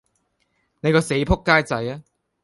[0.79, 2.01] 你個死仆街仔吖！